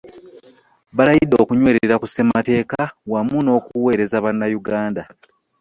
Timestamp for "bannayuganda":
4.25-5.01